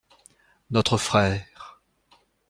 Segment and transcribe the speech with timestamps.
[0.71, 1.79] Notre frère.